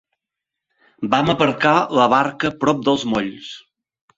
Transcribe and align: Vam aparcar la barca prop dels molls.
Vam 1.11 1.29
aparcar 1.35 1.75
la 1.99 2.09
barca 2.17 2.53
prop 2.65 2.83
dels 2.89 3.07
molls. 3.13 3.53